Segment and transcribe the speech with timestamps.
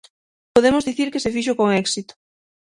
[0.55, 2.13] Podemos dicir que se fixo con éxito.